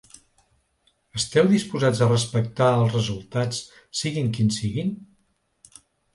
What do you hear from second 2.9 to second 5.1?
resultats, siguin quins siguin?